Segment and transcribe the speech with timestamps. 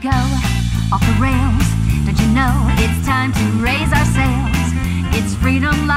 [0.00, 1.66] go off the rails.
[2.06, 4.72] Don't you know it's time to raise our sails?
[5.12, 5.90] It's freedom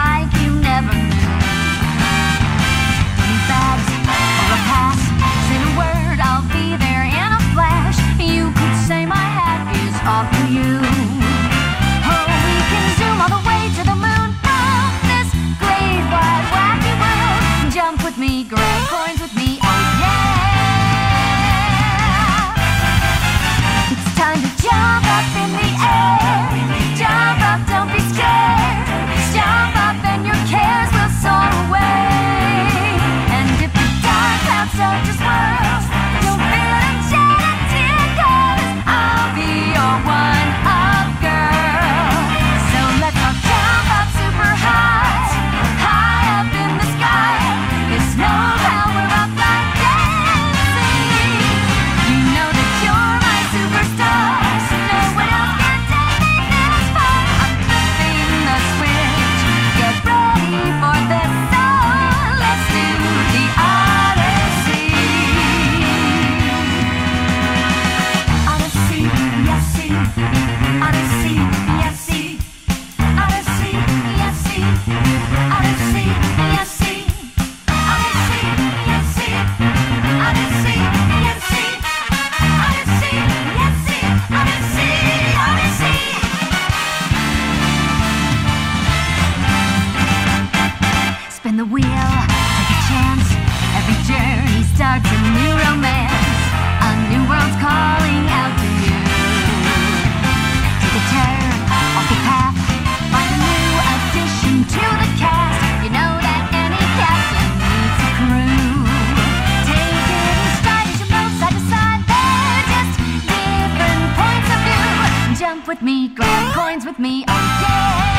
[115.74, 118.13] with me, grab coins with me, oh yeah.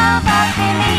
[0.00, 0.89] about Billy